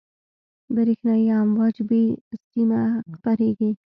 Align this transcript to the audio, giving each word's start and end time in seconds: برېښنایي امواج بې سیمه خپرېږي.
برېښنایي 0.75 1.27
امواج 1.41 1.75
بې 1.89 2.03
سیمه 2.49 2.81
خپرېږي. 3.13 3.71